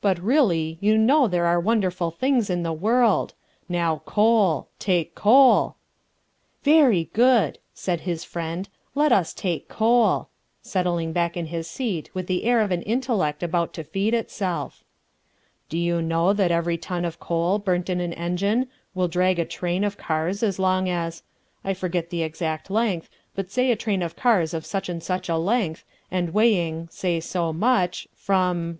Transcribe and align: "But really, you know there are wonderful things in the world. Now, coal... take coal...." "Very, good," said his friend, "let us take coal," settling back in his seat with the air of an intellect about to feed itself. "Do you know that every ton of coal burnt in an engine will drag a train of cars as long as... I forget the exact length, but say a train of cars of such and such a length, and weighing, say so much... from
"But 0.00 0.18
really, 0.18 0.78
you 0.80 0.96
know 0.96 1.28
there 1.28 1.44
are 1.44 1.60
wonderful 1.60 2.10
things 2.10 2.48
in 2.48 2.62
the 2.62 2.72
world. 2.72 3.34
Now, 3.68 4.00
coal... 4.06 4.68
take 4.78 5.14
coal...." 5.14 5.76
"Very, 6.62 7.10
good," 7.12 7.58
said 7.74 8.00
his 8.00 8.24
friend, 8.24 8.70
"let 8.94 9.12
us 9.12 9.34
take 9.34 9.68
coal," 9.68 10.30
settling 10.62 11.12
back 11.12 11.36
in 11.36 11.48
his 11.48 11.68
seat 11.68 12.08
with 12.14 12.26
the 12.26 12.44
air 12.44 12.62
of 12.62 12.70
an 12.70 12.80
intellect 12.84 13.42
about 13.42 13.74
to 13.74 13.84
feed 13.84 14.14
itself. 14.14 14.82
"Do 15.68 15.76
you 15.76 16.00
know 16.00 16.32
that 16.32 16.50
every 16.50 16.78
ton 16.78 17.04
of 17.04 17.20
coal 17.20 17.58
burnt 17.58 17.90
in 17.90 18.00
an 18.00 18.14
engine 18.14 18.68
will 18.94 19.08
drag 19.08 19.38
a 19.38 19.44
train 19.44 19.84
of 19.84 19.98
cars 19.98 20.42
as 20.42 20.58
long 20.58 20.88
as... 20.88 21.22
I 21.62 21.74
forget 21.74 22.08
the 22.08 22.22
exact 22.22 22.70
length, 22.70 23.10
but 23.34 23.50
say 23.50 23.70
a 23.70 23.76
train 23.76 24.00
of 24.00 24.16
cars 24.16 24.54
of 24.54 24.64
such 24.64 24.88
and 24.88 25.02
such 25.02 25.28
a 25.28 25.36
length, 25.36 25.84
and 26.10 26.32
weighing, 26.32 26.88
say 26.90 27.20
so 27.20 27.52
much... 27.52 28.08
from 28.14 28.74